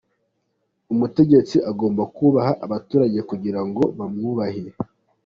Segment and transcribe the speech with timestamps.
[0.93, 4.63] Umutegetsi agomba kubaha abaturage kugira ngo bamwubahe.